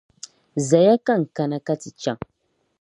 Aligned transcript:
Zaya 0.67 0.95
ka 1.05 1.13
n 1.21 1.23
kana 1.35 1.57
ka 1.65 1.73
ti 1.81 1.89
chaŋ 2.01 2.17